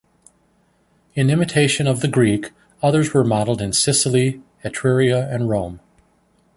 [1.13, 2.49] In imitation of the Greek,
[2.81, 5.79] others were modeled in Sicily, Etruria, and Rome.